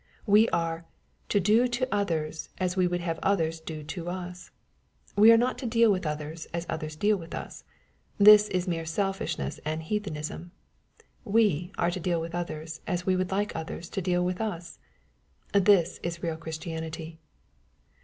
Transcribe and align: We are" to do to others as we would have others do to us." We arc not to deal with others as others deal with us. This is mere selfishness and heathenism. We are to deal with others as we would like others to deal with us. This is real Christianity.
We 0.25 0.49
are" 0.49 0.85
to 1.29 1.39
do 1.39 1.67
to 1.67 1.87
others 1.93 2.49
as 2.57 2.75
we 2.75 2.87
would 2.87 3.01
have 3.01 3.19
others 3.21 3.59
do 3.61 3.83
to 3.83 4.09
us." 4.09 4.49
We 5.15 5.29
arc 5.29 5.39
not 5.39 5.57
to 5.59 5.67
deal 5.67 5.91
with 5.91 6.07
others 6.07 6.47
as 6.55 6.65
others 6.67 6.95
deal 6.95 7.17
with 7.17 7.35
us. 7.35 7.63
This 8.17 8.47
is 8.49 8.67
mere 8.67 8.83
selfishness 8.87 9.59
and 9.63 9.83
heathenism. 9.83 10.53
We 11.23 11.71
are 11.77 11.91
to 11.91 11.99
deal 11.99 12.19
with 12.19 12.33
others 12.33 12.81
as 12.87 13.05
we 13.05 13.15
would 13.15 13.29
like 13.29 13.55
others 13.55 13.89
to 13.89 14.01
deal 14.01 14.25
with 14.25 14.41
us. 14.41 14.79
This 15.53 15.99
is 16.01 16.23
real 16.23 16.35
Christianity. 16.35 17.19